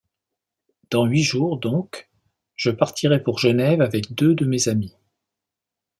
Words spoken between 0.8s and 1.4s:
Dans huit